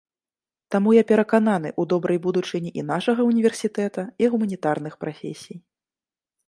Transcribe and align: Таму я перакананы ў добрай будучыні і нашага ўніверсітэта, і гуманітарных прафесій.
Таму 0.75 0.89
я 0.95 1.03
перакананы 1.11 1.69
ў 1.71 1.83
добрай 1.93 2.19
будучыні 2.25 2.69
і 2.81 2.87
нашага 2.91 3.21
ўніверсітэта, 3.29 4.01
і 4.25 4.35
гуманітарных 4.37 4.93
прафесій. 5.05 5.55